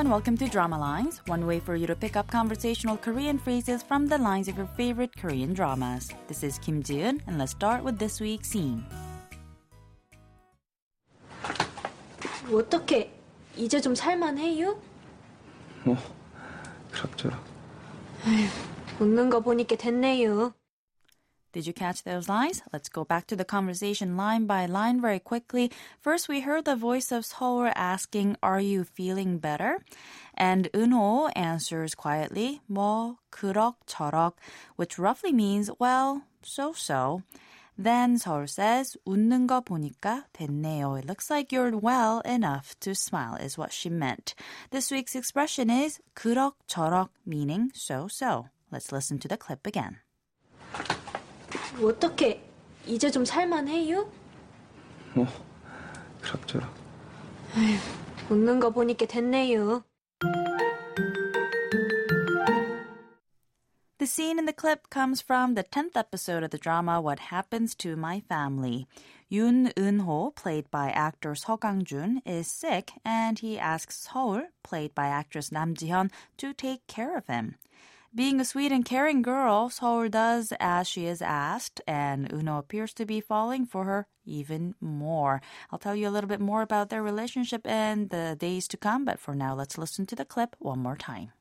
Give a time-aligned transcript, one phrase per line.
[0.00, 3.82] and welcome to Drama Lines, one way for you to pick up conversational Korean phrases
[3.82, 6.10] from the lines of your favorite Korean dramas.
[6.28, 8.84] This is Kim Jiun, and let's start with this week's scene.
[12.50, 13.12] 어떻게
[13.54, 14.80] 이제 좀 살만해요?
[15.84, 15.96] 뭐
[16.90, 17.38] 그럭저럭
[18.98, 20.54] 웃는 거 보니까 됐네요.
[21.53, 22.61] Did you catch those lines?
[22.71, 25.71] Let's go back to the conversation line by line very quickly.
[25.99, 29.79] First, we heard the voice of Seoul asking, Are you feeling better?
[30.33, 34.33] And Eun-ho answers quietly, 뭐, 그럭저럭,
[34.77, 37.23] which roughly means, Well, so so.
[37.77, 40.99] Then Seoul says, 웃는 거 보니까 됐네요.
[40.99, 44.35] It looks like you're well enough to smile is what she meant.
[44.69, 48.47] This week's expression is 그럭저럭 meaning so so.
[48.71, 49.97] Let's listen to the clip again.
[51.82, 52.42] 어떻게
[52.86, 54.10] 이제 좀 살만해요?
[55.14, 55.26] 뭐
[56.20, 56.68] 그럭저럭
[58.30, 59.82] 웃는 거 보니까 됐네요.
[63.98, 67.74] The scene in the clip comes from the 10th episode of the drama What Happens
[67.76, 68.86] to My Family.
[69.32, 75.06] Yoon Eun-ho, played by actor Seo Kang-jun, is sick and he asks Seol, played by
[75.06, 77.56] actress Nam Ji-hyun, to take care of him.
[78.13, 82.93] Being a sweet and caring girl, Seoul does as she is asked, and Eun-ho appears
[82.95, 85.41] to be falling for her even more.
[85.71, 89.05] I'll tell you a little bit more about their relationship in the days to come,
[89.05, 91.31] but for now, let's listen to the clip one more time.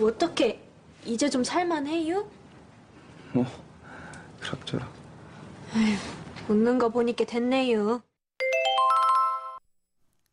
[0.00, 0.58] 어떻게
[1.04, 2.28] 이제 좀 살만해요?
[3.34, 3.46] 뭐
[4.40, 4.92] 그럭저럭.
[5.76, 5.96] 에휴,
[6.48, 8.02] 웃는 거 보니까 됐네요.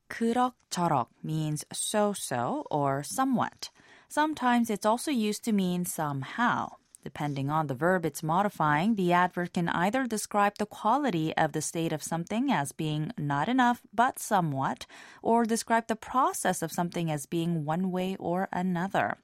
[0.07, 3.69] 그럭저럭 means so-so or somewhat.
[4.11, 6.73] Sometimes it's also used to mean somehow.
[7.01, 11.61] Depending on the verb it's modifying, the adverb can either describe the quality of the
[11.61, 14.85] state of something as being not enough but somewhat,
[15.21, 19.15] or describe the process of something as being one way or another.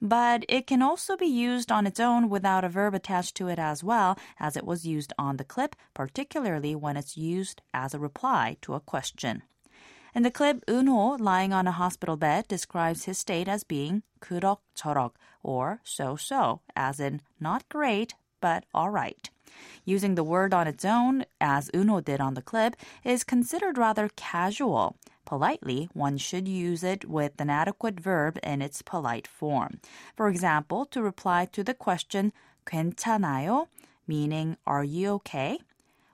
[0.00, 3.58] But it can also be used on its own without a verb attached to it
[3.58, 7.98] as well, as it was used on the clip, particularly when it's used as a
[7.98, 9.42] reply to a question.
[10.14, 15.12] In the clip, Eun-ho, lying on a hospital bed, describes his state as being 그럭저럭
[15.42, 19.30] or so-so, as in not great but all right.
[19.84, 24.10] Using the word on its own, as Eun-ho did on the clip, is considered rather
[24.16, 24.96] casual.
[25.24, 29.80] Politely, one should use it with an adequate verb in its polite form.
[30.16, 32.32] For example, to reply to the question
[32.64, 33.66] 괜찮아요,
[34.06, 35.58] meaning are you okay?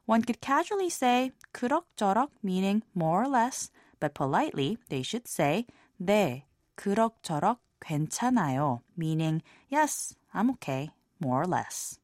[0.07, 3.71] One could casually say 그럭저럭 meaning more or less
[4.04, 5.66] but politely they should say
[6.02, 6.44] 네,
[6.76, 12.00] 그럭저럭 괜찮아요, meaning yes, I'm okay, more or less.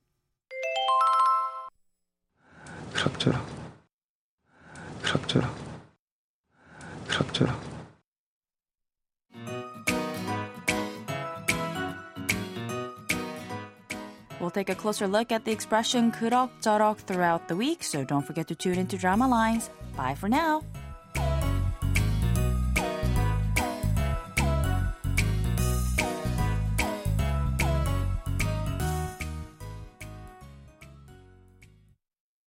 [2.94, 3.46] 그럭저럭
[5.02, 5.56] 그럭저럭
[7.08, 7.76] 그럭저럭
[14.40, 18.48] We'll take a closer look at the expression 그럭저럭 throughout the week, so don't forget
[18.50, 19.70] to tune into Drama Lines.
[19.98, 20.62] Bye for now.